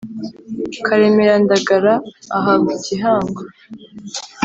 [0.85, 1.93] karemera ndagara
[2.37, 3.41] ahabwa igihango